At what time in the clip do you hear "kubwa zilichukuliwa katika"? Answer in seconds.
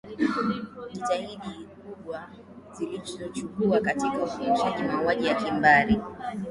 1.85-4.17